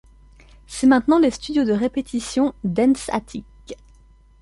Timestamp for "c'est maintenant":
0.65-1.19